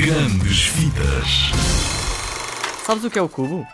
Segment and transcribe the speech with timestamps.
[0.00, 1.50] Grandes Vidas.
[2.86, 3.66] Sabes o que é o cubo?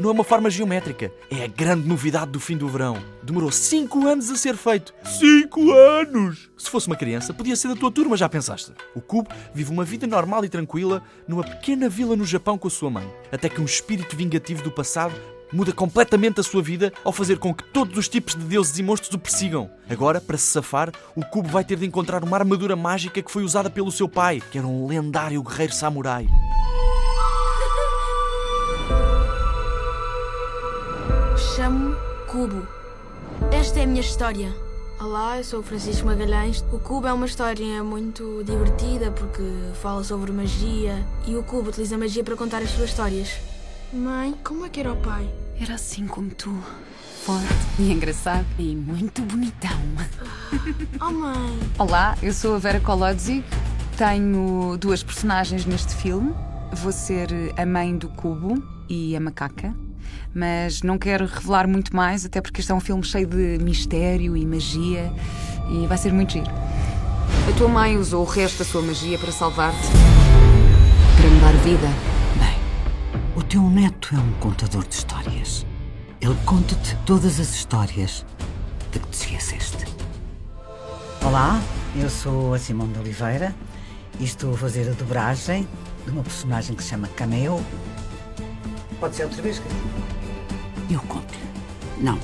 [0.00, 1.12] Não é uma forma geométrica.
[1.30, 3.00] É a grande novidade do fim do verão.
[3.22, 4.92] Demorou 5 anos a ser feito.
[5.04, 6.50] 5 anos!
[6.58, 8.72] Se fosse uma criança, podia ser da tua turma, já pensaste?
[8.96, 12.70] O cubo vive uma vida normal e tranquila numa pequena vila no Japão com a
[12.70, 13.08] sua mãe.
[13.30, 15.14] Até que um espírito vingativo do passado
[15.52, 18.82] muda completamente a sua vida ao fazer com que todos os tipos de deuses e
[18.82, 19.70] monstros o persigam.
[19.88, 23.44] Agora, para se safar, o cubo vai ter de encontrar uma armadura mágica que foi
[23.44, 26.26] usada pelo seu pai, que era um lendário guerreiro samurai.
[31.54, 31.96] Chamo-me
[32.26, 32.66] Cubo.
[33.52, 34.52] Esta é a minha história.
[35.00, 36.64] Olá, eu sou o Francisco Magalhães.
[36.72, 39.42] O Cubo é uma história muito divertida porque
[39.80, 43.55] fala sobre magia e o Cubo utiliza magia para contar as suas histórias.
[43.92, 45.28] Mãe, como é que era o pai?
[45.60, 46.52] Era assim como tu.
[47.24, 47.46] Forte
[47.78, 49.70] e engraçado e muito bonitão.
[51.00, 51.58] Oh, mãe.
[51.78, 53.44] Olá, eu sou a Vera Kolodzik.
[53.96, 56.34] Tenho duas personagens neste filme.
[56.72, 59.72] Vou ser a mãe do Cubo e a macaca.
[60.34, 64.36] Mas não quero revelar muito mais, até porque este é um filme cheio de mistério
[64.36, 65.12] e magia
[65.70, 66.50] e vai ser muito giro.
[67.48, 69.86] A tua mãe usou o resto da sua magia para salvar-te.
[71.16, 72.15] Para me dar vida.
[73.36, 75.66] O teu neto é um contador de histórias.
[76.22, 78.24] Ele conta-te todas as histórias
[78.90, 79.84] de que te esqueceste.
[81.22, 81.60] Olá,
[81.94, 83.54] eu sou a Simone de Oliveira
[84.18, 85.68] e estou a fazer a dobragem
[86.06, 87.62] de uma personagem que se chama Cameo.
[88.98, 89.84] Pode ser outra vez, querido?
[90.90, 92.02] Eu conto-lhe.
[92.02, 92.18] Não,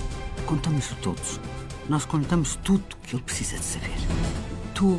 [0.47, 1.39] contamos todos.
[1.91, 3.99] Nós contamos tudo que ele precisa de saber.
[4.75, 4.99] Tu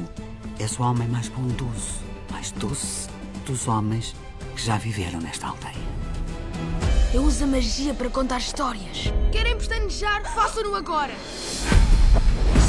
[0.60, 3.10] és o homem mais bondoso, mais doce
[3.48, 4.16] dos homens
[4.56, 5.74] que já viveram nesta aldeia.
[7.14, 9.12] Eu uso a magia para contar histórias.
[9.32, 10.24] Querem pestanejar?
[10.34, 11.14] Façam-no agora!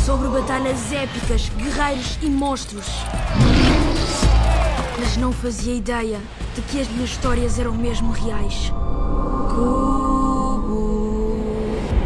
[0.04, 2.86] Sobre batalhas épicas, guerreiros e monstros.
[4.98, 6.20] Mas não fazia ideia
[6.54, 8.70] de que as minhas histórias eram mesmo reais.
[9.48, 11.36] Cubo,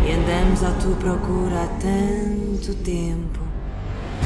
[0.06, 3.40] e andamos à tua procura há tanto tempo.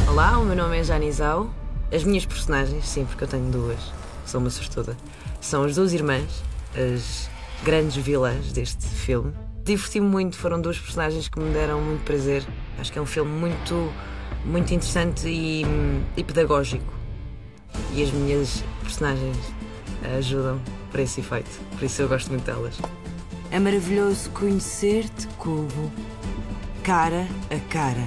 [0.08, 1.48] Olá, o meu nome é Janizal.
[1.90, 3.80] As minhas personagens, sim, porque eu tenho duas,
[4.26, 4.96] sou uma sortuda,
[5.42, 6.42] são as duas irmãs,
[6.74, 7.28] as
[7.62, 9.34] grandes vilãs deste filme.
[9.64, 12.42] Diverti-me muito, foram duas personagens que me deram muito prazer.
[12.78, 13.92] Acho que é um filme muito,
[14.44, 15.64] muito interessante e,
[16.16, 16.92] e pedagógico.
[17.92, 19.36] E as minhas personagens
[20.16, 20.60] ajudam
[20.90, 22.78] para esse efeito, por isso eu gosto muito delas.
[23.50, 25.92] É maravilhoso conhecer-te, Cubo,
[26.82, 28.06] cara a cara.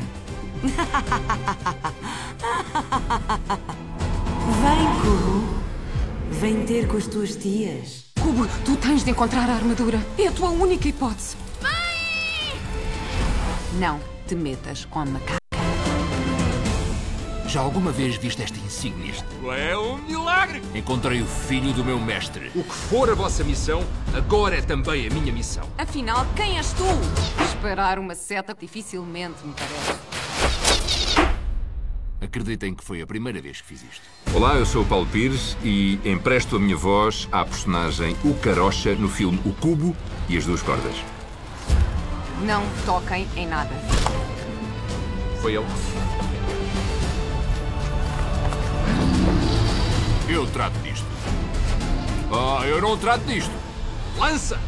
[4.62, 5.35] Vem, Cubo,
[6.46, 8.06] vem ter com as tuas tias.
[8.22, 10.00] Cubo, tu tens de encontrar a armadura.
[10.16, 11.36] É a tua única hipótese.
[13.80, 15.38] Não te metas com a macaca.
[17.48, 19.16] Já alguma vez viste esta insígnia?
[19.58, 20.62] É um milagre!
[20.76, 22.52] Encontrei o filho do meu mestre.
[22.54, 23.84] O que for a vossa missão,
[24.14, 25.68] agora é também a minha missão.
[25.80, 26.86] Afinal, quem és tu?
[27.44, 30.05] Esperar uma seta dificilmente me parece.
[32.26, 34.02] Acreditem que foi a primeira vez que fiz isto.
[34.34, 38.96] Olá, eu sou o Paulo Pires e empresto a minha voz à personagem O Carocha
[38.96, 39.96] no filme O Cubo
[40.28, 40.96] e as Duas Cordas.
[42.42, 43.70] Não toquem em nada.
[45.40, 45.66] Foi ele.
[50.28, 51.06] Eu trato disto.
[52.32, 53.54] Ah, eu não trato disto.
[54.18, 54.60] Lança!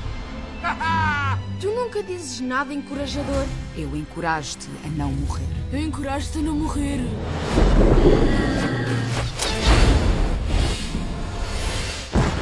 [1.60, 3.44] Tu nunca dizes nada encorajador.
[3.76, 5.48] Eu encorajo-te a não morrer.
[5.74, 7.00] Eu encorajo-te a não morrer.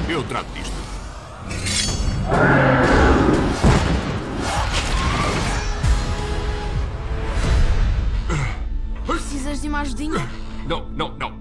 [0.10, 0.76] Eu trato disto.
[9.06, 10.30] Precisas de uma ajudinha?
[10.68, 11.34] Não, não, não.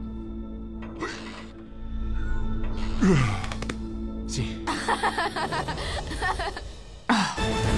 [4.28, 4.64] Sim.
[7.44, 7.73] Bye.